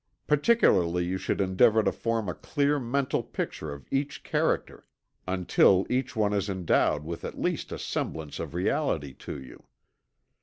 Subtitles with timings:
[0.25, 4.87] Particularly should you endeavor to form a clear mental picture of each character,
[5.27, 9.63] until each one is endowed with at least a semblance of reality to you.